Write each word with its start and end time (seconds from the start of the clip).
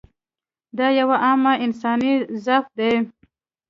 دا 0.77 0.87
یو 0.99 1.09
عام 1.23 1.43
انساني 1.65 2.13
ضعف 2.43 2.65
دی. 2.77 2.91